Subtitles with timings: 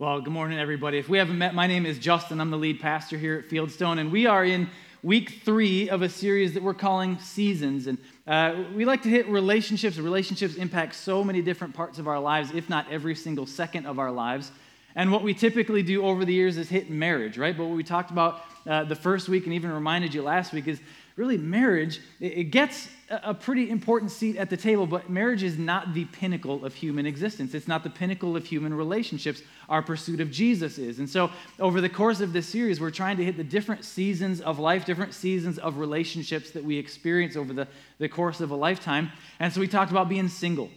[0.00, 0.96] Well, good morning, everybody.
[0.96, 2.40] If we haven't met, my name is Justin.
[2.40, 4.70] I'm the lead pastor here at Fieldstone, and we are in
[5.02, 7.86] week three of a series that we're calling Seasons.
[7.86, 9.98] And uh, we like to hit relationships.
[9.98, 13.98] Relationships impact so many different parts of our lives, if not every single second of
[13.98, 14.52] our lives.
[14.96, 17.54] And what we typically do over the years is hit marriage, right?
[17.54, 20.66] But what we talked about uh, the first week and even reminded you last week
[20.66, 20.80] is
[21.20, 25.92] really marriage, it gets a pretty important seat at the table, but marriage is not
[25.92, 27.52] the pinnacle of human existence.
[27.52, 29.42] It's not the pinnacle of human relationships.
[29.68, 30.98] Our pursuit of Jesus is.
[30.98, 34.40] And so, over the course of this series, we're trying to hit the different seasons
[34.40, 38.56] of life, different seasons of relationships that we experience over the, the course of a
[38.56, 39.12] lifetime.
[39.40, 40.70] And so, we talked about being single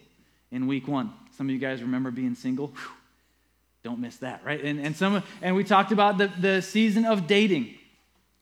[0.51, 1.13] in week one.
[1.37, 2.67] Some of you guys remember being single.
[2.67, 2.91] Whew,
[3.85, 4.61] don't miss that, right?
[4.61, 7.75] And, and, some, and we talked about the, the season of dating.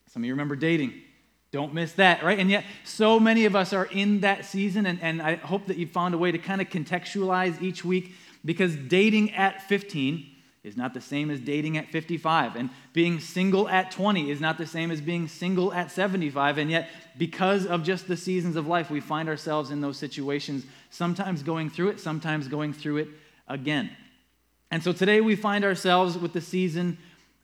[0.10, 0.94] Some of you remember dating.
[1.52, 2.40] Don't miss that, right?
[2.40, 5.78] And yet, so many of us are in that season, and, and I hope that
[5.78, 8.14] you found a way to kind of contextualize each week
[8.46, 10.28] because dating at 15
[10.64, 14.58] is not the same as dating at 55, and being single at 20 is not
[14.58, 16.58] the same as being single at 75.
[16.60, 20.66] And yet, because of just the seasons of life, we find ourselves in those situations,
[20.92, 23.08] sometimes going through it, sometimes going through it
[23.48, 23.90] again.
[24.70, 26.98] And so today we find ourselves with the season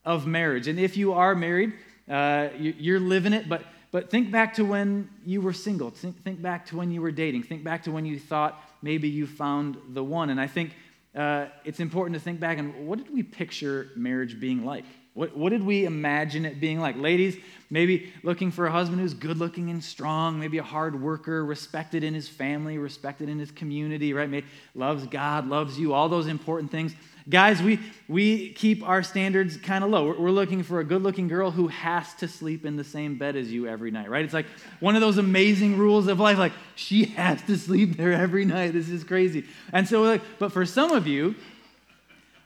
[0.06, 0.68] of marriage.
[0.68, 1.74] And if you are married,
[2.08, 5.90] uh, you're living it, but but think back to when you were single.
[5.92, 7.44] Think, think back to when you were dating.
[7.44, 10.30] Think back to when you thought maybe you found the one.
[10.30, 10.74] And I think
[11.16, 14.84] uh, it's important to think back and what did we picture marriage being like?
[15.14, 16.96] What, what did we imagine it being like?
[16.96, 17.38] Ladies,
[17.72, 22.04] maybe looking for a husband who's good looking and strong, maybe a hard worker, respected
[22.04, 24.30] in his family, respected in his community, right?
[24.30, 26.94] Maybe loves God, loves you, all those important things.
[27.30, 30.06] Guys, we, we keep our standards kind of low.
[30.06, 33.18] We're, we're looking for a good looking girl who has to sleep in the same
[33.18, 34.24] bed as you every night, right?
[34.24, 34.46] It's like
[34.80, 36.38] one of those amazing rules of life.
[36.38, 38.72] Like, she has to sleep there every night.
[38.72, 39.46] This is crazy.
[39.74, 41.36] And so, like, but for some of you,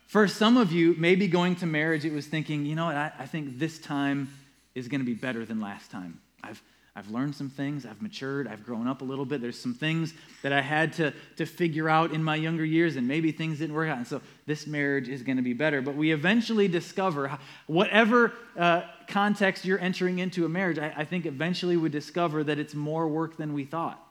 [0.08, 3.12] for some of you, maybe going to marriage, it was thinking, you know what, I,
[3.20, 4.34] I think this time
[4.74, 6.20] is going to be better than last time.
[6.44, 6.62] I've,
[6.94, 9.40] I've learned some things, I've matured, I've grown up a little bit.
[9.41, 13.07] There's some things that I had to, to figure out in my younger years, and
[13.07, 13.97] maybe things didn't work out.
[13.97, 15.81] And so this marriage is going to be better.
[15.81, 17.38] But we eventually discover,
[17.68, 22.59] whatever uh, context you're entering into a marriage, I, I think eventually we discover that
[22.59, 24.06] it's more work than we thought.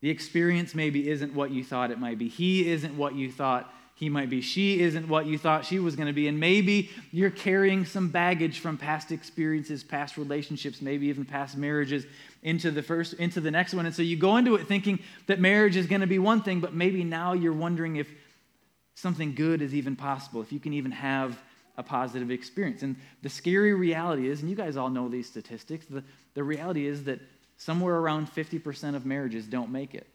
[0.00, 3.74] The experience maybe isn't what you thought it might be, he isn't what you thought
[3.98, 4.40] he might be.
[4.40, 6.28] She isn't what you thought she was going to be.
[6.28, 12.06] And maybe you're carrying some baggage from past experiences, past relationships, maybe even past marriages
[12.44, 13.86] into the first into the next one.
[13.86, 16.60] And so you go into it thinking that marriage is going to be one thing,
[16.60, 18.08] but maybe now you're wondering if
[18.94, 21.36] something good is even possible, if you can even have
[21.76, 22.84] a positive experience.
[22.84, 26.04] And the scary reality is, and you guys all know these statistics, the,
[26.34, 27.18] the reality is that
[27.56, 30.06] somewhere around 50% of marriages don't make it.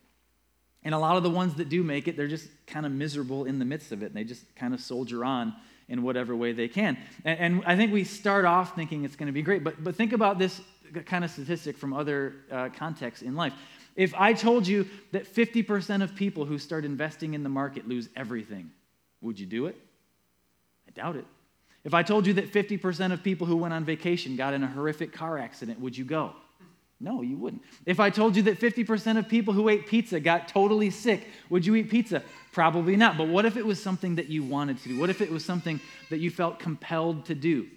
[0.85, 3.45] And a lot of the ones that do make it, they're just kind of miserable
[3.45, 5.53] in the midst of it, and they just kind of soldier on
[5.87, 6.97] in whatever way they can.
[7.23, 9.95] And, and I think we start off thinking it's going to be great, but, but
[9.95, 10.61] think about this
[11.05, 13.53] kind of statistic from other uh, contexts in life.
[13.95, 18.09] If I told you that 50% of people who start investing in the market lose
[18.15, 18.71] everything,
[19.21, 19.77] would you do it?
[20.87, 21.25] I doubt it.
[21.83, 24.67] If I told you that 50% of people who went on vacation got in a
[24.67, 26.33] horrific car accident, would you go?
[27.03, 27.61] No, you wouldn't.
[27.85, 31.65] If I told you that 50% of people who ate pizza got totally sick, would
[31.65, 32.23] you eat pizza?
[32.53, 33.17] Probably not.
[33.17, 34.99] But what if it was something that you wanted to do?
[34.99, 37.67] What if it was something that you felt compelled to do?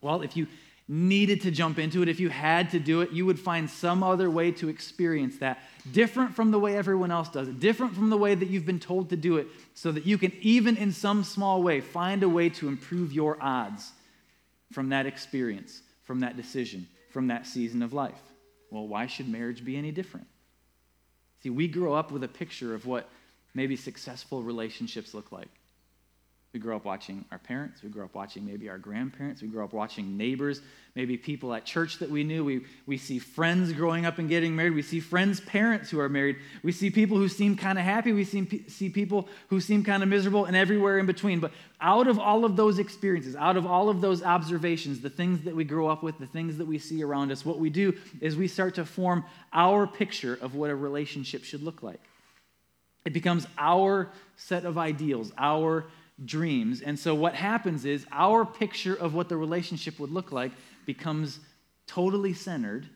[0.00, 0.46] Well, if you
[0.88, 4.02] needed to jump into it, if you had to do it, you would find some
[4.02, 5.58] other way to experience that,
[5.92, 8.80] different from the way everyone else does it, different from the way that you've been
[8.80, 12.28] told to do it, so that you can, even in some small way, find a
[12.28, 13.92] way to improve your odds
[14.72, 18.14] from that experience, from that decision, from that season of life.
[18.70, 20.26] Well, why should marriage be any different?
[21.42, 23.08] See, we grow up with a picture of what
[23.54, 25.48] maybe successful relationships look like.
[26.54, 27.82] We grow up watching our parents.
[27.82, 29.42] We grow up watching maybe our grandparents.
[29.42, 30.62] We grow up watching neighbors,
[30.94, 32.42] maybe people at church that we knew.
[32.42, 34.72] We, we see friends growing up and getting married.
[34.72, 36.36] We see friends' parents who are married.
[36.62, 38.12] We see people who seem kind of happy.
[38.12, 41.38] We see, see people who seem kind of miserable and everywhere in between.
[41.38, 41.52] But
[41.82, 45.54] out of all of those experiences, out of all of those observations, the things that
[45.54, 48.36] we grow up with, the things that we see around us, what we do is
[48.36, 49.22] we start to form
[49.52, 52.00] our picture of what a relationship should look like.
[53.04, 55.84] It becomes our set of ideals, our
[56.24, 56.80] dreams.
[56.80, 60.52] And so what happens is our picture of what the relationship would look like
[60.86, 61.38] becomes
[61.86, 62.88] totally centered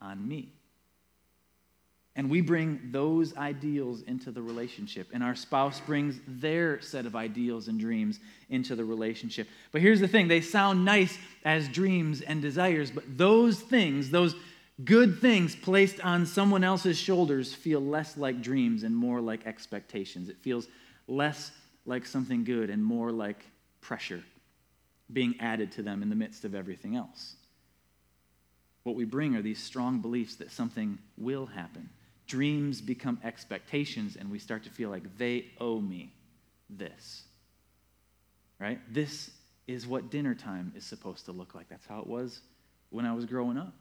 [0.00, 0.52] on me.
[2.16, 7.14] And we bring those ideals into the relationship, and our spouse brings their set of
[7.14, 8.18] ideals and dreams
[8.50, 9.46] into the relationship.
[9.70, 14.34] But here's the thing they sound nice as dreams and desires, but those things, those
[14.84, 20.28] good things placed on someone else's shoulders, feel less like dreams and more like expectations.
[20.28, 20.66] It feels
[21.06, 21.52] less
[21.90, 23.44] like something good and more like
[23.82, 24.22] pressure
[25.12, 27.34] being added to them in the midst of everything else.
[28.84, 31.90] What we bring are these strong beliefs that something will happen.
[32.26, 36.14] Dreams become expectations, and we start to feel like they owe me
[36.70, 37.24] this.
[38.58, 38.80] Right?
[38.92, 39.30] This
[39.66, 41.68] is what dinner time is supposed to look like.
[41.68, 42.40] That's how it was
[42.90, 43.74] when I was growing up.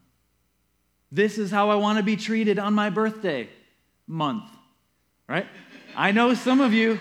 [1.11, 3.49] This is how I want to be treated on my birthday
[4.07, 4.49] month.
[5.27, 5.47] Right?
[5.95, 6.99] I know some of you,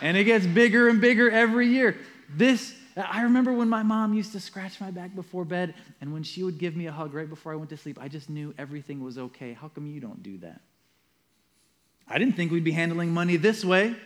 [0.00, 1.96] and it gets bigger and bigger every year.
[2.28, 6.22] This I remember when my mom used to scratch my back before bed, and when
[6.22, 8.54] she would give me a hug right before I went to sleep, I just knew
[8.56, 9.52] everything was okay.
[9.52, 10.60] How come you don't do that?
[12.06, 13.96] I didn't think we'd be handling money this way.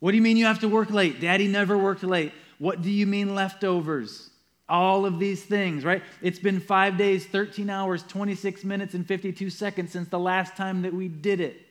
[0.00, 1.20] What do you mean you have to work late?
[1.20, 2.32] Daddy never worked late.
[2.58, 4.30] What do you mean leftovers?
[4.68, 6.02] All of these things, right?
[6.22, 10.82] It's been five days, 13 hours, 26 minutes, and 52 seconds since the last time
[10.82, 11.63] that we did it.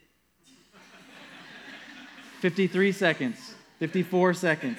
[2.43, 4.77] 53 seconds, 54 seconds.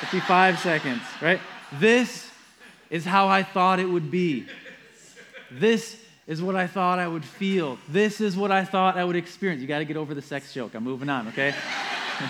[0.00, 1.40] 55 seconds, right?
[1.80, 2.30] This
[2.90, 4.44] is how I thought it would be.
[5.50, 7.78] This is what I thought I would feel.
[7.88, 9.62] This is what I thought I would experience.
[9.62, 10.74] You got to get over the sex joke.
[10.74, 11.54] I'm moving on, okay?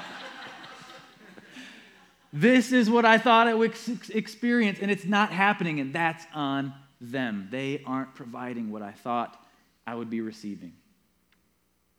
[2.32, 3.74] this is what I thought I would
[4.14, 7.48] experience, and it's not happening, and that's on them.
[7.50, 9.44] They aren't providing what I thought
[9.86, 10.72] I would be receiving.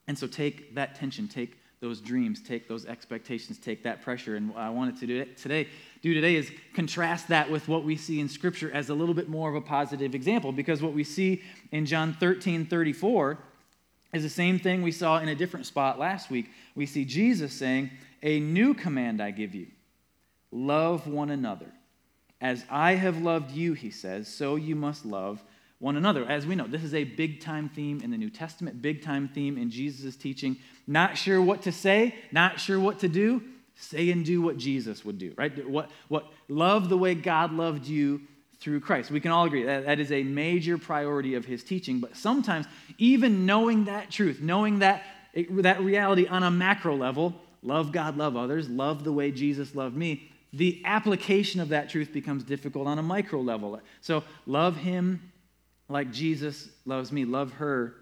[0.07, 4.35] And so take that tension, take those dreams, take those expectations, take that pressure.
[4.35, 5.67] And what I wanted to do today,
[6.03, 9.27] do today is contrast that with what we see in Scripture as a little bit
[9.27, 11.41] more of a positive example, because what we see
[11.71, 13.39] in John 13 34
[14.13, 16.51] is the same thing we saw in a different spot last week.
[16.75, 17.89] We see Jesus saying,
[18.21, 19.67] A new command I give you
[20.51, 21.71] love one another.
[22.41, 25.43] As I have loved you, he says, so you must love
[25.81, 26.25] one another.
[26.25, 29.27] As we know, this is a big time theme in the New Testament, big time
[29.27, 30.57] theme in Jesus' teaching.
[30.87, 33.43] Not sure what to say, not sure what to do,
[33.75, 35.67] say and do what Jesus would do, right?
[35.67, 38.21] What, what love the way God loved you
[38.59, 39.09] through Christ.
[39.09, 42.67] We can all agree that that is a major priority of his teaching, but sometimes
[42.99, 47.33] even knowing that truth, knowing that, that reality on a macro level,
[47.63, 52.13] love God, love others, love the way Jesus loved me, the application of that truth
[52.13, 53.79] becomes difficult on a micro level.
[54.01, 55.30] So love him
[55.91, 57.95] like Jesus loves me, love her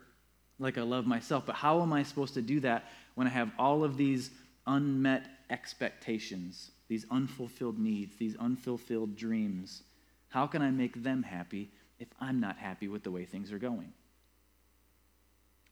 [0.60, 1.46] like I love myself.
[1.46, 4.32] But how am I supposed to do that when I have all of these
[4.68, 9.84] unmet expectations, these unfulfilled needs, these unfulfilled dreams?
[10.30, 13.60] How can I make them happy if I'm not happy with the way things are
[13.60, 13.94] going?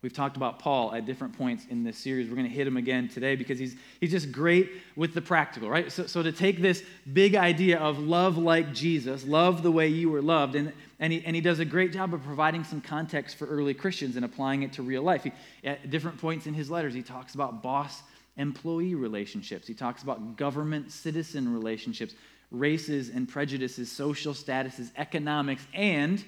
[0.04, 2.30] We've talked about Paul at different points in this series.
[2.30, 5.70] We're going to hit him again today because he's, he's just great with the practical,
[5.70, 5.92] right?
[5.92, 10.12] So, so to take this big idea of love like Jesus, love the way you
[10.12, 13.38] were loved, and, and, he, and he does a great job of providing some context
[13.38, 15.24] for early Christians and applying it to real life.
[15.24, 15.32] He,
[15.64, 18.04] at different points in his letters, he talks about boss
[18.38, 22.14] employee relationships, he talks about government citizen relationships,
[22.52, 26.24] races and prejudices, social statuses, economics, and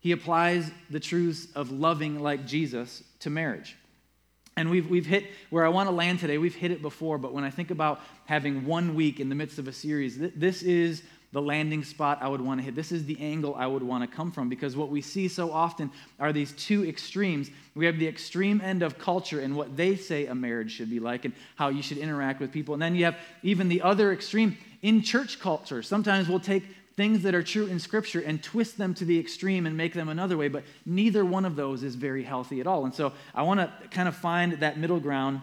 [0.00, 3.76] he applies the truths of loving like Jesus to marriage.
[4.56, 7.32] And we've, we've hit where I want to land today, we've hit it before, but
[7.32, 10.62] when I think about having one week in the midst of a series, th- this
[10.62, 11.02] is
[11.32, 12.74] the landing spot I would want to hit.
[12.74, 15.52] This is the angle I would want to come from because what we see so
[15.52, 17.50] often are these two extremes.
[17.76, 20.98] We have the extreme end of culture and what they say a marriage should be
[20.98, 22.74] like and how you should interact with people.
[22.74, 25.82] And then you have even the other extreme in church culture.
[25.82, 26.64] Sometimes we'll take
[27.00, 30.10] things that are true in Scripture and twist them to the extreme and make them
[30.10, 32.84] another way, but neither one of those is very healthy at all.
[32.84, 35.40] And so I want to kind of find that middle ground.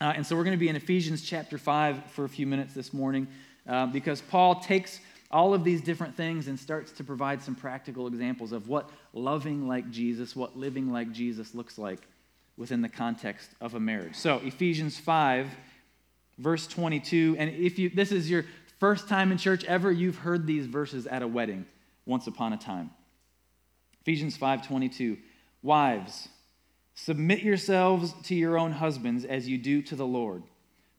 [0.00, 2.72] Uh, and so we're going to be in Ephesians chapter 5 for a few minutes
[2.72, 3.26] this morning
[3.68, 5.00] uh, because Paul takes
[5.32, 9.66] all of these different things and starts to provide some practical examples of what loving
[9.66, 11.98] like Jesus, what living like Jesus looks like
[12.56, 14.14] within the context of a marriage.
[14.14, 15.48] So, Ephesians 5,
[16.38, 17.34] verse 22.
[17.40, 18.44] And if you this is your
[18.78, 21.66] First time in church ever you've heard these verses at a wedding
[22.04, 22.90] once upon a time.
[24.02, 25.18] Ephesians 5:22
[25.62, 26.28] Wives
[26.94, 30.42] submit yourselves to your own husbands as you do to the Lord.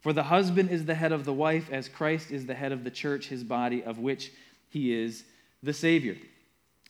[0.02, 2.84] For the husband is the head of the wife as Christ is the head of
[2.84, 4.32] the church his body of which
[4.70, 5.24] he is
[5.64, 6.18] the savior.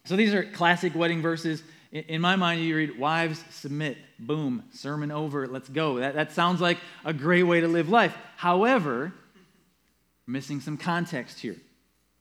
[0.06, 1.64] So these are classic wedding verses.
[1.92, 3.98] In my mind, you read, Wives, submit.
[4.20, 4.64] Boom.
[4.72, 5.48] Sermon over.
[5.48, 6.00] Let's go.
[6.00, 8.16] That, that sounds like a great way to live life.
[8.36, 9.14] However,
[10.28, 11.56] missing some context here.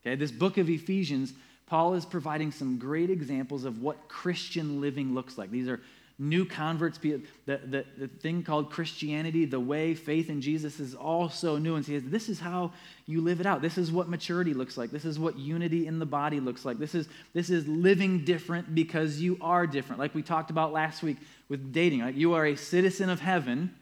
[0.03, 1.33] Okay, this book of Ephesians,
[1.67, 5.51] Paul is providing some great examples of what Christian living looks like.
[5.51, 5.81] These are
[6.19, 6.97] new converts.
[6.99, 11.75] The, the, the thing called Christianity, the way, faith in Jesus is also new.
[11.75, 12.73] And he says, this is how
[13.07, 13.61] you live it out.
[13.61, 14.91] This is what maturity looks like.
[14.91, 16.79] This is what unity in the body looks like.
[16.79, 19.99] This is, this is living different because you are different.
[19.99, 22.01] Like we talked about last week with dating.
[22.01, 23.75] Like you are a citizen of heaven,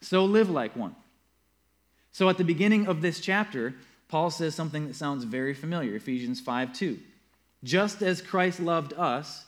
[0.00, 0.94] so live like one.
[2.18, 3.76] So at the beginning of this chapter,
[4.08, 6.98] Paul says something that sounds very familiar Ephesians 5 2.
[7.62, 9.44] Just as Christ loved us,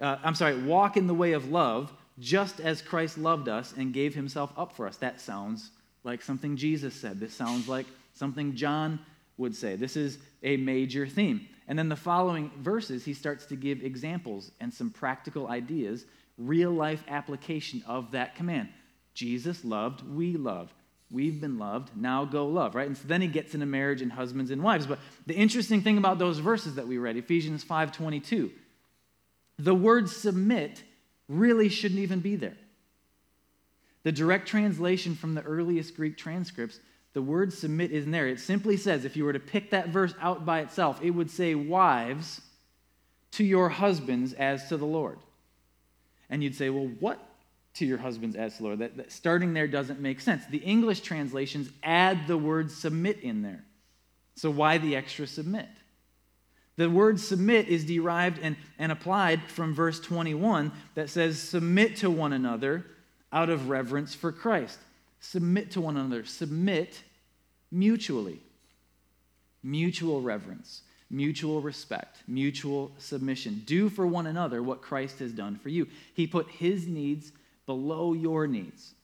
[0.00, 3.94] uh, I'm sorry, walk in the way of love, just as Christ loved us and
[3.94, 4.96] gave himself up for us.
[4.96, 5.70] That sounds
[6.02, 7.20] like something Jesus said.
[7.20, 8.98] This sounds like something John
[9.36, 9.76] would say.
[9.76, 11.46] This is a major theme.
[11.68, 16.04] And then the following verses, he starts to give examples and some practical ideas,
[16.36, 18.70] real life application of that command.
[19.14, 20.74] Jesus loved, we love.
[21.12, 22.86] We've been loved, now go love, right?
[22.86, 24.86] And so then he gets into marriage and husbands and wives.
[24.86, 28.50] But the interesting thing about those verses that we read, Ephesians 5:22,
[29.58, 30.82] the word submit
[31.28, 32.56] really shouldn't even be there.
[34.04, 36.80] The direct translation from the earliest Greek transcripts,
[37.12, 38.26] the word submit isn't there.
[38.26, 41.30] It simply says, if you were to pick that verse out by itself, it would
[41.30, 42.40] say, Wives,
[43.32, 45.18] to your husbands as to the Lord.
[46.30, 47.20] And you'd say, Well, what
[47.74, 48.80] to your husbands as Lord.
[48.80, 50.44] That, that starting there doesn't make sense.
[50.46, 53.64] The English translations add the word submit in there.
[54.34, 55.68] So why the extra submit?
[56.76, 62.10] The word submit is derived and, and applied from verse 21 that says, Submit to
[62.10, 62.86] one another
[63.32, 64.78] out of reverence for Christ.
[65.20, 66.24] Submit to one another.
[66.24, 67.02] Submit
[67.70, 68.40] mutually.
[69.62, 73.62] Mutual reverence, mutual respect, mutual submission.
[73.64, 75.86] Do for one another what Christ has done for you.
[76.14, 77.30] He put his needs
[77.66, 78.94] below your needs.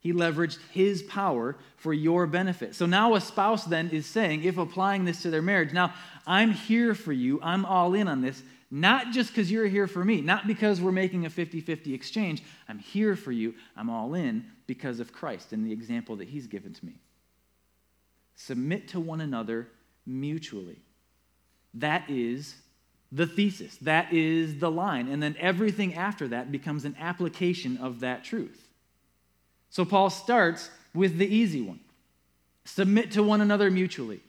[0.00, 2.74] He leveraged his power for your benefit.
[2.74, 5.94] So now a spouse then is saying, if applying this to their marriage, now
[6.26, 10.04] I'm here for you, I'm all in on this, not just because you're here for
[10.04, 12.42] me, not because we're making a 50 50 exchange.
[12.68, 16.48] I'm here for you, I'm all in because of Christ and the example that he's
[16.48, 16.94] given to me.
[18.34, 19.68] Submit to one another
[20.04, 20.80] mutually.
[21.74, 22.56] That is
[23.12, 25.08] the thesis, that is the line.
[25.08, 28.68] And then everything after that becomes an application of that truth.
[29.68, 31.80] So Paul starts with the easy one
[32.64, 34.20] submit to one another mutually,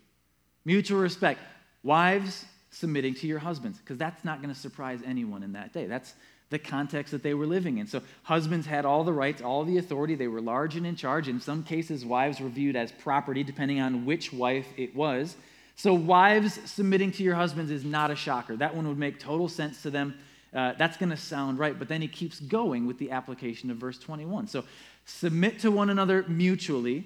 [0.66, 1.40] mutual respect.
[1.84, 5.86] Wives, submitting to your husbands, because that's not going to surprise anyone in that day.
[5.86, 6.14] That's
[6.50, 7.88] the context that they were living in.
[7.88, 10.16] So, husbands had all the rights, all the authority.
[10.16, 11.28] They were large and in charge.
[11.28, 15.36] In some cases, wives were viewed as property, depending on which wife it was.
[15.76, 18.56] So, wives submitting to your husbands is not a shocker.
[18.56, 20.16] That one would make total sense to them.
[20.54, 21.78] Uh, that's going to sound right.
[21.78, 24.48] But then he keeps going with the application of verse 21.
[24.48, 24.64] So,
[25.06, 27.06] Submit to one another mutually,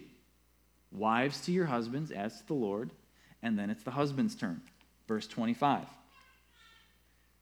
[0.92, 2.92] wives to your husbands as to the Lord,
[3.42, 4.62] and then it's the husband's turn.
[5.08, 5.86] Verse 25.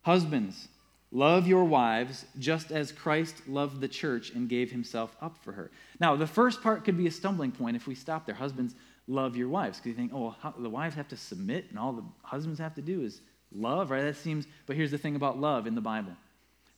[0.03, 0.67] Husbands,
[1.11, 5.71] love your wives just as Christ loved the church and gave himself up for her.
[5.99, 8.35] Now, the first part could be a stumbling point if we stop there.
[8.35, 8.75] Husbands,
[9.07, 9.77] love your wives.
[9.77, 12.75] Because you think, oh, how, the wives have to submit and all the husbands have
[12.75, 13.21] to do is
[13.51, 14.03] love, right?
[14.03, 16.13] That seems, but here's the thing about love in the Bible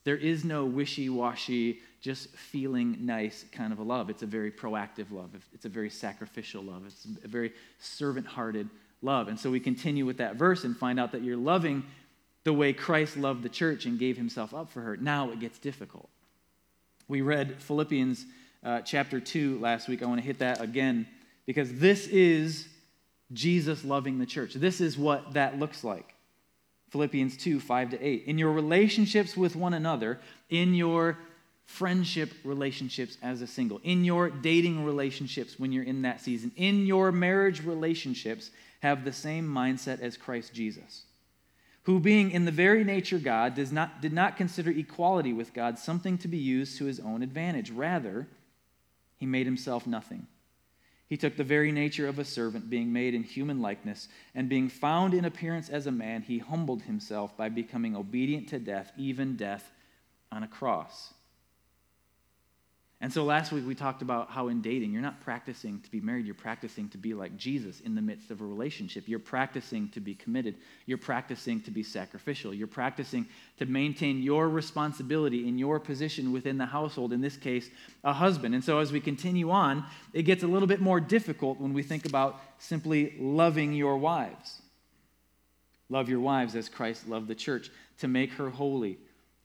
[0.04, 4.08] there is no wishy washy, just feeling nice kind of a love.
[4.08, 5.30] It's a very proactive love.
[5.52, 6.86] It's a very sacrificial love.
[6.86, 8.70] It's a very servant hearted
[9.02, 9.28] love.
[9.28, 11.84] And so we continue with that verse and find out that you're loving
[12.44, 14.96] the way Christ loved the church and gave himself up for her.
[14.96, 16.08] Now it gets difficult.
[17.06, 18.24] We read Philippians
[18.64, 20.02] uh, chapter 2 last week.
[20.02, 21.06] I want to hit that again
[21.48, 22.68] because this is
[23.32, 24.52] Jesus loving the church.
[24.52, 26.14] This is what that looks like.
[26.90, 28.24] Philippians 2 5 to 8.
[28.26, 31.16] In your relationships with one another, in your
[31.64, 36.84] friendship relationships as a single, in your dating relationships when you're in that season, in
[36.84, 38.50] your marriage relationships,
[38.80, 41.04] have the same mindset as Christ Jesus,
[41.84, 45.78] who, being in the very nature God, does not, did not consider equality with God
[45.78, 47.70] something to be used to his own advantage.
[47.70, 48.26] Rather,
[49.16, 50.26] he made himself nothing
[51.08, 54.68] he took the very nature of a servant, being made in human likeness, and being
[54.68, 59.36] found in appearance as a man, he humbled himself by becoming obedient to death, even
[59.36, 59.72] death
[60.30, 61.14] on a cross.
[63.00, 66.00] And so last week we talked about how in dating, you're not practicing to be
[66.00, 69.04] married, you're practicing to be like Jesus in the midst of a relationship.
[69.06, 73.28] You're practicing to be committed, you're practicing to be sacrificial, you're practicing
[73.58, 77.70] to maintain your responsibility in your position within the household, in this case,
[78.02, 78.56] a husband.
[78.56, 81.84] And so as we continue on, it gets a little bit more difficult when we
[81.84, 84.60] think about simply loving your wives.
[85.88, 88.98] Love your wives as Christ loved the church, to make her holy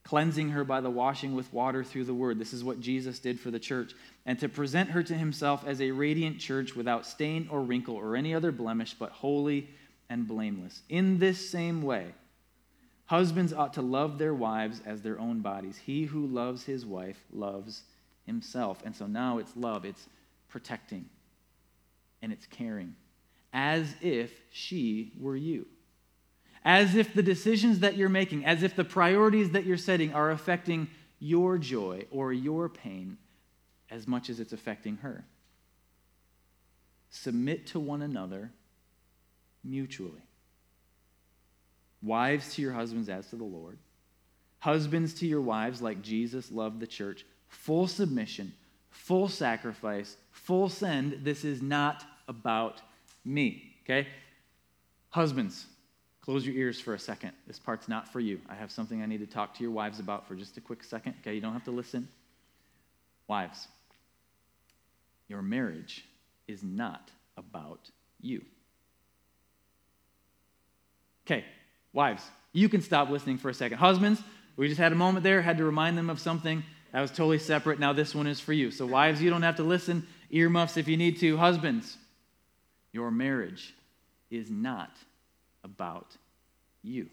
[0.03, 2.37] cleansing her by the washing with water through the word.
[2.37, 3.93] This is what Jesus did for the church.
[4.25, 8.15] And to present her to himself as a radiant church without stain or wrinkle or
[8.15, 9.69] any other blemish, but holy
[10.09, 10.81] and blameless.
[10.89, 12.07] In this same way,
[13.05, 15.77] husbands ought to love their wives as their own bodies.
[15.77, 17.83] He who loves his wife loves
[18.25, 18.81] himself.
[18.85, 20.07] And so now it's love, it's
[20.49, 21.05] protecting,
[22.21, 22.95] and it's caring,
[23.53, 25.65] as if she were you
[26.65, 30.31] as if the decisions that you're making, as if the priorities that you're setting are
[30.31, 30.87] affecting
[31.19, 33.17] your joy or your pain
[33.89, 35.25] as much as it's affecting her.
[37.09, 38.51] submit to one another
[39.63, 40.23] mutually.
[42.01, 43.77] Wives to your husbands as to the Lord.
[44.59, 47.23] Husbands to your wives like Jesus loved the church.
[47.47, 48.53] Full submission,
[48.89, 51.23] full sacrifice, full send.
[51.23, 52.81] This is not about
[53.23, 53.75] me.
[53.83, 54.07] Okay?
[55.09, 55.67] Husbands,
[56.23, 57.31] close your ears for a second.
[57.45, 58.39] This part's not for you.
[58.49, 60.83] I have something I need to talk to your wives about for just a quick
[60.83, 61.15] second.
[61.21, 61.35] Okay?
[61.35, 62.07] You don't have to listen.
[63.27, 63.67] Wives,
[65.27, 66.05] your marriage
[66.47, 67.89] is not about
[68.21, 68.41] you.
[71.25, 71.45] Okay,
[71.93, 73.77] wives, you can stop listening for a second.
[73.77, 74.21] Husbands,
[74.57, 77.39] we just had a moment there, had to remind them of something that was totally
[77.39, 77.79] separate.
[77.79, 78.71] Now this one is for you.
[78.71, 80.05] So, wives, you don't have to listen.
[80.29, 81.37] Earmuffs if you need to.
[81.37, 81.97] Husbands,
[82.91, 83.73] your marriage
[84.29, 84.91] is not
[85.63, 86.17] about
[86.81, 87.09] you.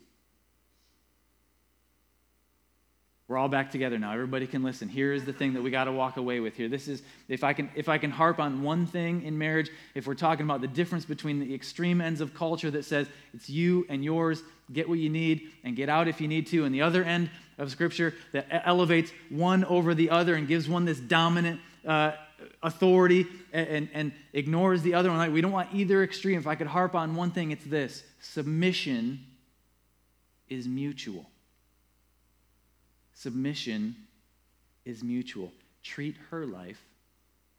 [3.31, 4.13] We're all back together now.
[4.13, 4.89] Everybody can listen.
[4.89, 6.69] Here is the thing that we got to walk away with here.
[6.69, 10.09] This is if I can if I can harp on one thing in marriage, if
[10.09, 13.87] we're talking about the difference between the extreme ends of culture that says it's you
[13.89, 16.83] and yours, get what you need and get out if you need to, and the
[16.83, 21.61] other end of scripture that elevates one over the other and gives one this dominant
[21.87, 22.11] uh,
[22.63, 25.19] authority and, and, and ignores the other one.
[25.19, 26.39] Like we don't want either extreme.
[26.39, 29.25] If I could harp on one thing, it's this: submission
[30.49, 31.27] is mutual.
[33.15, 33.97] Submission
[34.85, 35.53] is mutual.
[35.83, 36.81] Treat her life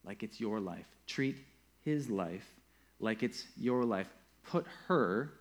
[0.04, 0.86] like it's your life.
[1.08, 1.38] Treat
[1.84, 2.46] his life
[3.00, 4.08] like it's your life.
[4.44, 5.32] Put her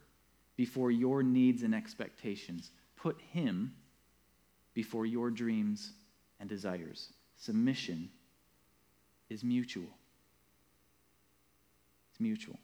[0.56, 2.70] before your needs and expectations.
[2.96, 3.74] Put him
[4.74, 5.92] before your dreams
[6.38, 7.08] and desires.
[7.36, 8.10] Submission
[9.30, 9.88] is mutual.
[12.10, 12.58] It's mutual.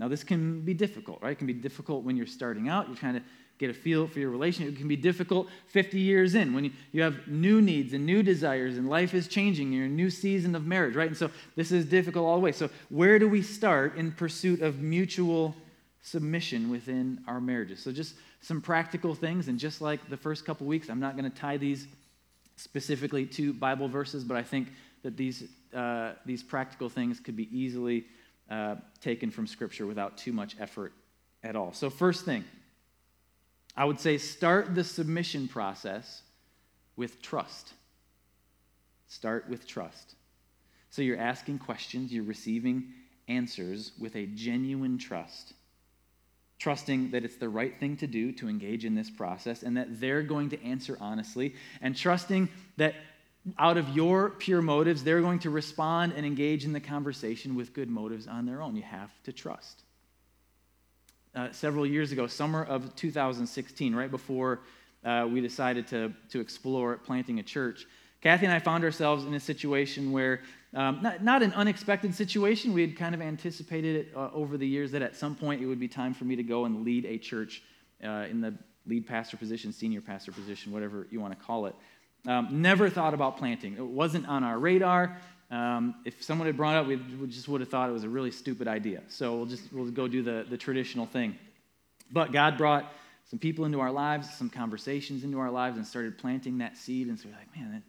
[0.00, 1.32] Now, this can be difficult, right?
[1.32, 2.86] It can be difficult when you're starting out.
[2.86, 3.22] You're trying to
[3.58, 4.74] get a feel for your relationship.
[4.74, 8.22] It can be difficult 50 years in when you, you have new needs and new
[8.22, 9.72] desires and life is changing.
[9.72, 11.08] You're in a new season of marriage, right?
[11.08, 12.52] And so this is difficult all the way.
[12.52, 15.56] So, where do we start in pursuit of mutual
[16.02, 17.82] submission within our marriages?
[17.82, 19.48] So, just some practical things.
[19.48, 21.88] And just like the first couple weeks, I'm not going to tie these
[22.56, 24.68] specifically to Bible verses, but I think
[25.02, 28.06] that these, uh, these practical things could be easily
[28.50, 30.92] uh, taken from Scripture without too much effort
[31.42, 31.72] at all.
[31.72, 32.44] So, first thing,
[33.76, 36.22] I would say start the submission process
[36.96, 37.72] with trust.
[39.06, 40.16] Start with trust.
[40.90, 42.92] So you're asking questions, you're receiving
[43.28, 45.52] answers with a genuine trust.
[46.58, 50.00] Trusting that it's the right thing to do to engage in this process and that
[50.00, 52.94] they're going to answer honestly, and trusting that
[53.58, 57.72] out of your pure motives, they're going to respond and engage in the conversation with
[57.72, 58.76] good motives on their own.
[58.76, 59.82] You have to trust
[61.34, 64.60] uh, several years ago, summer of 2016, right before
[65.04, 67.86] uh, we decided to, to explore planting a church.
[68.20, 70.40] Kathy and I found ourselves in a situation where,
[70.74, 74.66] um, not, not an unexpected situation, we had kind of anticipated it uh, over the
[74.66, 77.04] years that at some point it would be time for me to go and lead
[77.04, 77.62] a church
[78.04, 78.54] uh, in the
[78.86, 81.76] lead pastor position, senior pastor position, whatever you want to call it.
[82.26, 83.74] Um, never thought about planting.
[83.74, 85.16] It wasn't on our radar.
[85.50, 88.08] Um, if someone had brought it up, we just would have thought it was a
[88.08, 89.02] really stupid idea.
[89.08, 91.36] So we'll just we'll go do the, the traditional thing.
[92.10, 92.92] But God brought
[93.30, 97.08] some people into our lives, some conversations into our lives, and started planting that seed.
[97.08, 97.82] And so we're like, man, that,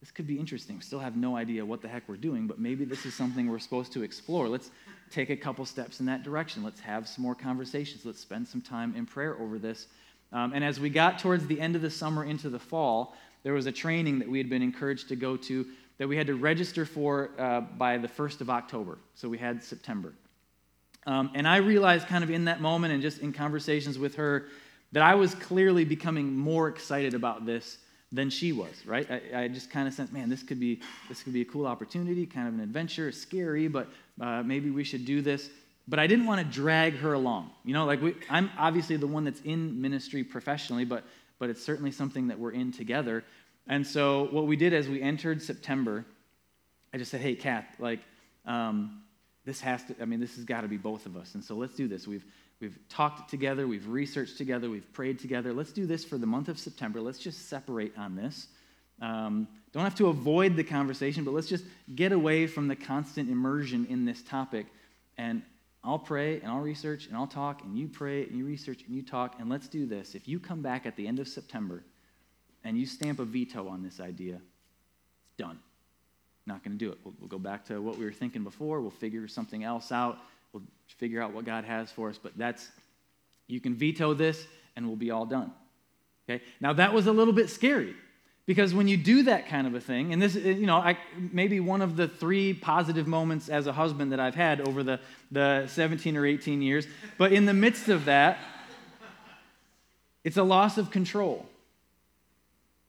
[0.00, 0.76] this could be interesting.
[0.76, 3.48] We still have no idea what the heck we're doing, but maybe this is something
[3.48, 4.48] we're supposed to explore.
[4.48, 4.70] Let's
[5.10, 6.64] take a couple steps in that direction.
[6.64, 8.04] Let's have some more conversations.
[8.04, 9.86] Let's spend some time in prayer over this.
[10.32, 13.52] Um, and as we got towards the end of the summer into the fall, there
[13.52, 15.66] was a training that we had been encouraged to go to
[15.98, 18.98] that we had to register for uh, by the 1st of October.
[19.14, 20.12] So we had September.
[21.06, 24.46] Um, and I realized, kind of in that moment and just in conversations with her,
[24.92, 27.78] that I was clearly becoming more excited about this
[28.12, 28.86] than she was.
[28.86, 29.08] Right?
[29.10, 31.66] I, I just kind of sensed, man, this could be this could be a cool
[31.66, 33.10] opportunity, kind of an adventure.
[33.10, 33.88] Scary, but
[34.20, 35.50] uh, maybe we should do this.
[35.88, 37.50] But I didn't want to drag her along.
[37.64, 41.04] You know, like we, I'm obviously the one that's in ministry professionally, but
[41.42, 43.24] but it's certainly something that we're in together.
[43.66, 46.04] And so what we did as we entered September,
[46.94, 47.98] I just said, hey, Kath, like,
[48.46, 49.02] um,
[49.44, 51.34] this has to, I mean, this has got to be both of us.
[51.34, 52.06] And so let's do this.
[52.06, 52.24] We've,
[52.60, 55.52] we've talked together, we've researched together, we've prayed together.
[55.52, 57.00] Let's do this for the month of September.
[57.00, 58.46] Let's just separate on this.
[59.00, 63.28] Um, don't have to avoid the conversation, but let's just get away from the constant
[63.28, 64.66] immersion in this topic.
[65.18, 65.42] And
[65.84, 68.94] I'll pray and I'll research and I'll talk, and you pray and you research and
[68.94, 70.14] you talk, and let's do this.
[70.14, 71.82] If you come back at the end of September
[72.62, 75.58] and you stamp a veto on this idea, it's done.
[76.46, 76.98] Not going to do it.
[77.04, 78.80] We'll, we'll, go back to what we were thinking before.
[78.80, 80.18] We'll figure something else out.
[80.52, 80.62] We'll
[80.98, 82.18] figure out what God has for us.
[82.18, 82.68] But that's,
[83.46, 85.52] you can veto this and we'll be all done.
[86.28, 86.42] Okay?
[86.60, 87.94] Now, that was a little bit scary
[88.44, 91.60] Because when you do that kind of a thing, and this, you know, I, maybe
[91.60, 94.98] one of the three positive moments as a husband that I've had over the,
[95.30, 96.86] the 17 or 18 years,
[97.18, 98.38] but in the midst of that,
[100.24, 101.46] it's a loss of control.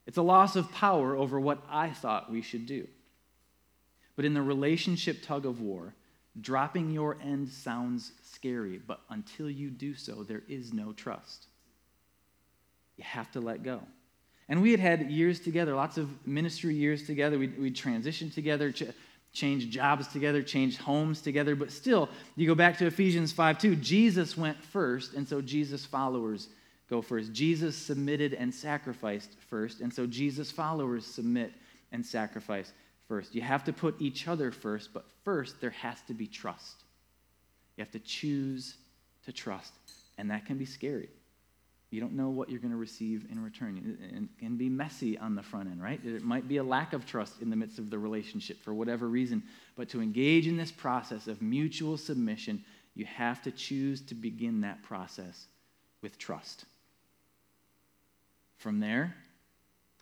[0.08, 2.88] It's a loss of power over what I thought we should do.
[4.16, 5.94] But in the relationship tug of war,
[6.40, 11.48] dropping your end sounds scary, but until you do so, there is no trust.
[12.98, 13.82] You have to let go.
[14.50, 17.38] And we had had years together, lots of ministry years together.
[17.38, 18.84] We'd, we'd transitioned together, ch-
[19.32, 21.56] changed jobs together, changed homes together.
[21.56, 25.86] But still, you go back to Ephesians 5 2, Jesus went first, and so Jesus'
[25.86, 26.50] followers
[26.90, 27.34] go first.
[27.34, 31.54] Jesus submitted and sacrificed first, and so Jesus' followers submit
[31.92, 32.74] and sacrifice
[33.08, 33.34] first.
[33.34, 36.84] You have to put each other first, but first, there has to be trust.
[37.78, 38.76] You have to choose
[39.26, 39.74] to trust,
[40.18, 41.10] and that can be scary.
[41.94, 43.78] You don't know what you're going to receive in return.
[44.02, 46.04] It can be messy on the front end, right?
[46.04, 49.08] It might be a lack of trust in the midst of the relationship for whatever
[49.08, 49.44] reason.
[49.76, 54.62] But to engage in this process of mutual submission, you have to choose to begin
[54.62, 55.46] that process
[56.02, 56.66] with trust.
[58.58, 59.14] From there,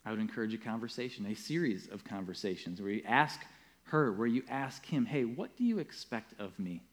[0.06, 3.41] I would encourage a conversation, a series of conversations where you ask
[3.88, 6.84] her, where you ask him, hey, what do you expect of me?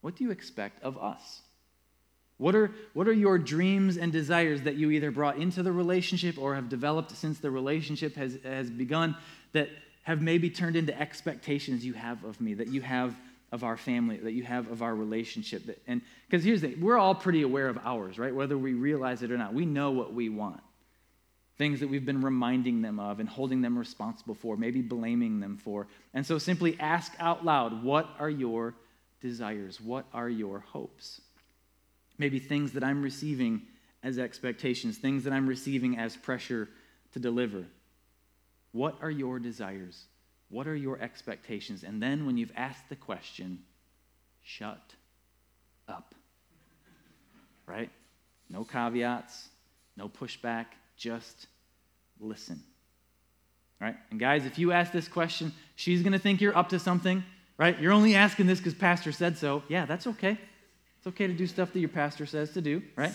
[0.00, 1.42] What do you expect of us?
[2.38, 6.38] What are, what are your dreams and desires that you either brought into the relationship
[6.38, 9.16] or have developed since the relationship has, has begun
[9.52, 9.68] that
[10.04, 13.14] have maybe turned into expectations you have of me, that you have
[13.50, 15.82] of our family, that you have of our relationship?
[15.88, 18.34] And because here's the thing, we're all pretty aware of ours, right?
[18.34, 20.60] Whether we realize it or not, we know what we want.
[21.56, 25.56] Things that we've been reminding them of and holding them responsible for, maybe blaming them
[25.56, 25.88] for.
[26.14, 28.74] And so simply ask out loud, what are your
[29.20, 29.80] desires?
[29.80, 31.20] What are your hopes?
[32.18, 33.62] Maybe things that I'm receiving
[34.02, 36.68] as expectations, things that I'm receiving as pressure
[37.12, 37.64] to deliver.
[38.72, 40.04] What are your desires?
[40.50, 41.82] What are your expectations?
[41.82, 43.60] And then when you've asked the question,
[44.42, 44.94] shut
[45.88, 46.14] up.
[47.66, 47.90] Right?
[48.48, 49.48] No caveats,
[49.96, 51.46] no pushback, just
[52.18, 52.62] listen.
[53.80, 53.96] Right?
[54.10, 57.22] And guys, if you ask this question, she's going to think you're up to something,
[57.58, 57.78] right?
[57.78, 59.62] You're only asking this because pastor said so.
[59.68, 60.38] Yeah, that's okay.
[61.08, 63.14] It's okay to do stuff that your pastor says to do, right?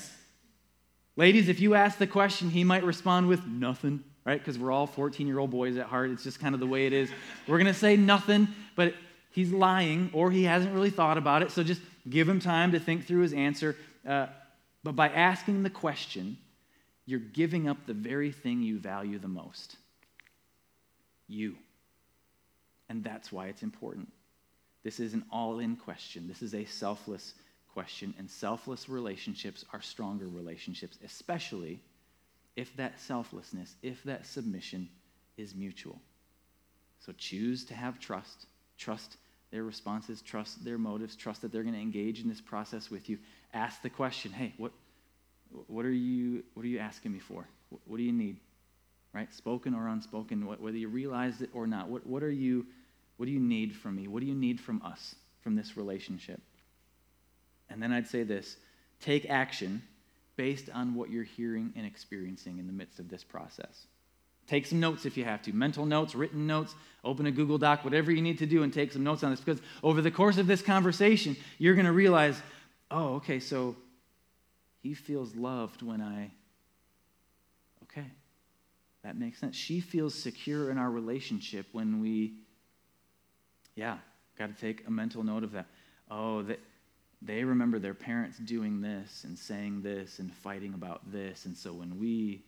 [1.15, 4.39] Ladies, if you ask the question, he might respond with nothing, right?
[4.39, 6.09] Because we're all 14 year old boys at heart.
[6.09, 7.11] It's just kind of the way it is.
[7.47, 8.95] We're going to say nothing, but
[9.29, 11.51] he's lying or he hasn't really thought about it.
[11.51, 13.75] So just give him time to think through his answer.
[14.07, 14.25] Uh,
[14.83, 16.37] but by asking the question,
[17.05, 19.75] you're giving up the very thing you value the most
[21.27, 21.55] you.
[22.89, 24.11] And that's why it's important.
[24.83, 27.35] This is an all in question, this is a selfless
[27.73, 31.81] question, and selfless relationships are stronger relationships, especially
[32.55, 34.89] if that selflessness, if that submission
[35.37, 35.99] is mutual.
[36.99, 38.45] So choose to have trust.
[38.77, 39.17] Trust
[39.51, 43.09] their responses, trust their motives, trust that they're going to engage in this process with
[43.09, 43.19] you.
[43.53, 44.71] Ask the question, hey, what,
[45.67, 47.47] what, are, you, what are you asking me for?
[47.69, 48.37] What, what do you need?
[49.13, 49.31] Right?
[49.31, 51.87] Spoken or unspoken, whether you realize it or not.
[51.87, 52.65] What, what, are you,
[53.17, 54.07] what do you need from me?
[54.07, 56.41] What do you need from us, from this relationship?
[57.73, 58.57] And then I'd say this
[59.01, 59.81] take action
[60.37, 63.87] based on what you're hearing and experiencing in the midst of this process.
[64.47, 67.83] Take some notes if you have to mental notes, written notes, open a Google Doc,
[67.83, 69.39] whatever you need to do, and take some notes on this.
[69.39, 72.41] Because over the course of this conversation, you're going to realize
[72.91, 73.75] oh, okay, so
[74.81, 76.29] he feels loved when I.
[77.83, 78.05] Okay,
[79.03, 79.55] that makes sense.
[79.55, 82.35] She feels secure in our relationship when we.
[83.75, 83.97] Yeah,
[84.37, 85.65] got to take a mental note of that.
[86.11, 86.59] Oh, that
[87.25, 91.45] they remember their parents doing this and saying this and fighting about this.
[91.45, 92.43] And so when we,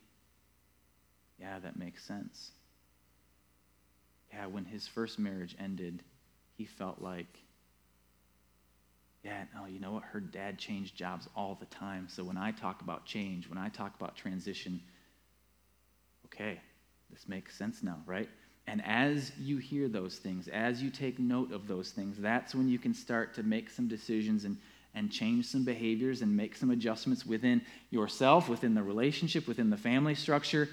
[1.38, 2.50] yeah, that makes sense.
[4.32, 6.02] Yeah, when his first marriage ended,
[6.56, 7.38] he felt like,
[9.24, 10.04] yeah, no, you know what?
[10.04, 12.06] Her dad changed jobs all the time.
[12.08, 14.80] So when I talk about change, when I talk about transition,
[16.26, 16.60] okay,
[17.10, 18.28] this makes sense now, right?
[18.66, 22.68] And as you hear those things, as you take note of those things, that's when
[22.68, 24.56] you can start to make some decisions and,
[24.94, 29.76] and change some behaviors and make some adjustments within yourself, within the relationship, within the
[29.76, 30.68] family structure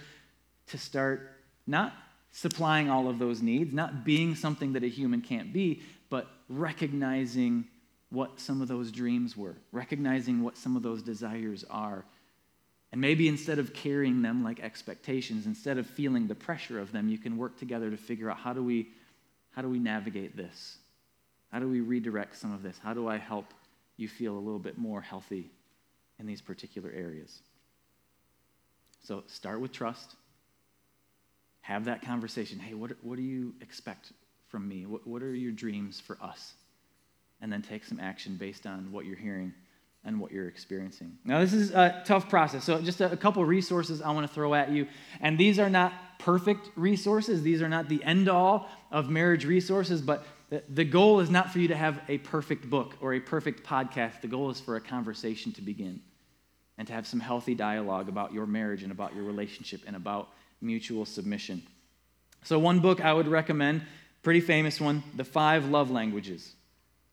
[0.68, 1.32] to start
[1.68, 1.94] not
[2.32, 7.66] supplying all of those needs, not being something that a human can't be, but recognizing
[8.10, 12.06] what some of those dreams were, recognizing what some of those desires are,
[12.94, 17.10] and maybe instead of carrying them like expectations, instead of feeling the pressure of them,
[17.10, 18.88] you can work together to figure out how do we,
[19.50, 20.78] how do we navigate this?
[21.52, 22.78] How do we redirect some of this?
[22.84, 23.52] How do I help
[23.98, 25.50] you feel a little bit more healthy
[26.20, 27.40] in these particular areas?
[29.02, 30.14] So start with trust.
[31.62, 32.60] have that conversation.
[32.60, 34.14] Hey, what, what do you expect
[34.50, 34.86] from me?
[34.86, 36.54] What, what are your dreams for us?
[37.42, 39.52] And then take some action based on what you're hearing
[40.06, 41.18] and what you're experiencing.
[41.24, 42.64] Now, this is a tough process.
[42.64, 44.88] So, just a, couple resources I want to throw at you.
[45.22, 50.02] And these are not perfect resources, these are not the end all of marriage resources,
[50.02, 50.26] but
[50.70, 54.22] the goal is not for you to have a perfect book or a perfect podcast.
[54.22, 56.02] The goal is for a conversation to begin
[56.78, 60.30] and to have some healthy dialogue about your marriage and about your relationship and about
[60.62, 61.64] mutual submission.
[62.44, 63.84] So, one book I would recommend,
[64.22, 66.54] pretty famous one, The Five Love Languages.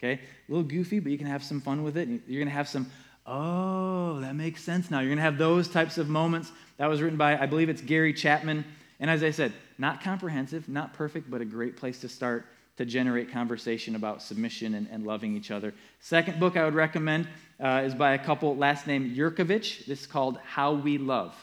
[0.03, 0.15] Okay?
[0.15, 2.09] A little goofy, but you can have some fun with it.
[2.09, 2.91] You're going to have some,
[3.27, 5.01] oh, that makes sense now.
[5.01, 6.51] You're going to have those types of moments.
[6.79, 8.65] That was written by, I believe it's Gary Chapman.
[8.99, 12.47] And as I said, not comprehensive, not perfect, but a great place to start
[12.79, 15.75] to generate conversation about submission and, and loving each other.
[16.01, 17.29] Second book I would recommend
[17.63, 19.85] uh, is by a couple, last name Yerkovich.
[19.85, 21.35] This is called How We Love.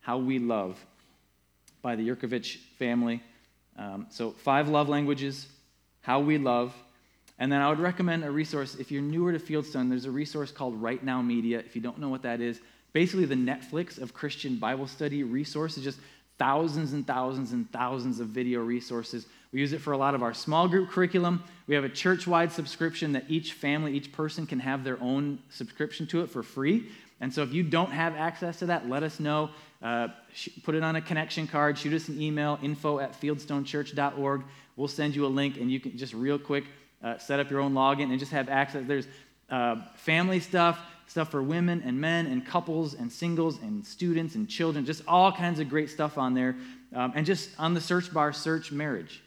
[0.00, 0.82] How We Love
[1.82, 3.22] by the Yerkovich family.
[3.76, 5.46] Um, so, five love languages,
[6.00, 6.74] How We Love.
[7.38, 8.76] And then I would recommend a resource.
[8.76, 11.58] If you're newer to Fieldstone, there's a resource called Right Now Media.
[11.58, 12.60] If you don't know what that is,
[12.92, 15.98] basically the Netflix of Christian Bible study resources, just
[16.38, 19.26] thousands and thousands and thousands of video resources.
[19.52, 21.42] We use it for a lot of our small group curriculum.
[21.66, 25.38] We have a church wide subscription that each family, each person can have their own
[25.50, 26.88] subscription to it for free.
[27.20, 29.50] And so if you don't have access to that, let us know.
[29.80, 30.08] Uh,
[30.64, 34.42] put it on a connection card, shoot us an email, info at fieldstonechurch.org.
[34.76, 36.64] We'll send you a link, and you can just real quick
[37.04, 38.82] uh, set up your own login and just have access.
[38.86, 39.06] There's
[39.50, 44.48] uh, family stuff, stuff for women and men and couples and singles and students and
[44.48, 46.56] children, just all kinds of great stuff on there.
[46.94, 49.22] Um, and just on the search bar, search marriage.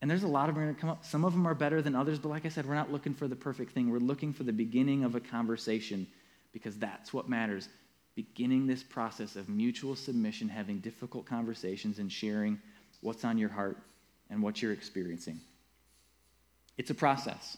[0.00, 1.04] And there's a lot of them going to come up.
[1.04, 3.28] Some of them are better than others, but like I said, we're not looking for
[3.28, 3.90] the perfect thing.
[3.90, 6.06] We're looking for the beginning of a conversation
[6.52, 7.68] because that's what matters.
[8.14, 12.60] Beginning this process of mutual submission, having difficult conversations, and sharing
[13.00, 13.78] what's on your heart
[14.28, 15.40] and what you're experiencing.
[16.76, 17.56] It's a process.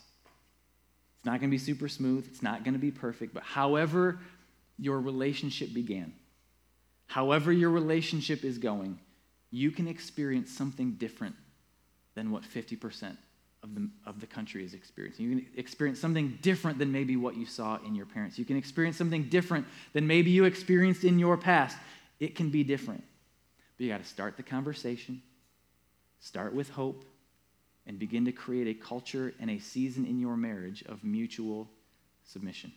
[1.17, 4.19] It's not going to be super smooth, it's not going to be perfect, but however
[4.79, 6.13] your relationship began,
[7.07, 8.99] however your relationship is going,
[9.51, 11.35] you can experience something different
[12.15, 13.17] than what 50%
[13.63, 15.25] of the, of the country is experiencing.
[15.25, 18.39] You can experience something different than maybe what you saw in your parents.
[18.39, 21.79] You can experience something different than maybe you experienced in your past.
[22.21, 23.03] It can be different.
[23.77, 25.23] But you got to start the conversation,
[26.21, 27.05] start with hope,
[27.87, 31.69] and begin to create a culture and a season in your marriage of mutual
[32.25, 32.73] submission.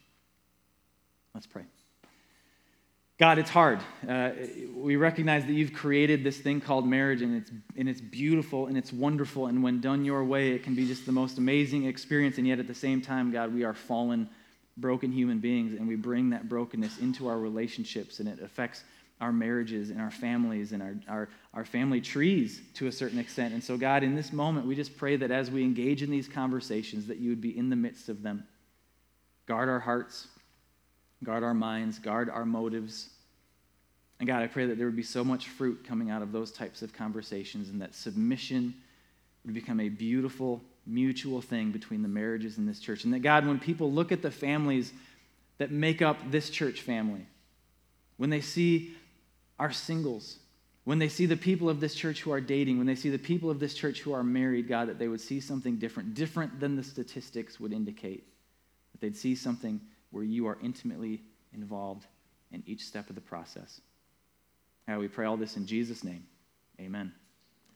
[1.34, 1.63] Let's pray.
[3.20, 3.80] God, it's hard.
[4.08, 4.30] Uh,
[4.76, 8.78] we recognize that you've created this thing called marriage, and it's, and it's beautiful and
[8.78, 9.48] it's wonderful.
[9.48, 12.38] And when done your way, it can be just the most amazing experience.
[12.38, 14.30] And yet, at the same time, God, we are fallen,
[14.78, 18.84] broken human beings, and we bring that brokenness into our relationships, and it affects
[19.20, 23.54] our marriages and our families and our, our, our family trees to a certain extent.
[23.54, 26.28] And so, God, in this moment, we just pray that as we engage in these
[26.28, 28.46] conversations, that you would be in the midst of them.
[29.48, 30.28] Guard our hearts,
[31.24, 33.10] guard our minds, guard our motives.
[34.20, 36.52] And God, I pray that there would be so much fruit coming out of those
[36.52, 38.76] types of conversations and that submission
[39.46, 43.04] would become a beautiful, mutual thing between the marriages in this church.
[43.04, 44.92] And that, God, when people look at the families
[45.58, 47.26] that make up this church family,
[48.18, 48.96] when they see
[49.60, 50.39] our singles,
[50.84, 53.20] when they see the people of this church who are dating, when they see the
[53.20, 56.60] people of this church who are married, God, that they would see something different, different
[56.60, 58.26] than the statistics would indicate.
[58.93, 61.22] That they'd see something where you are intimately
[61.54, 62.06] involved
[62.52, 63.82] in each step of the process.
[64.88, 66.26] Now we pray all this in Jesus' name.
[66.80, 67.12] Amen.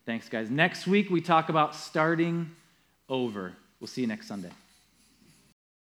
[0.05, 0.49] Thanks, guys.
[0.49, 2.51] Next week, we talk about starting
[3.09, 3.53] over.
[3.79, 4.51] We'll see you next Sunday.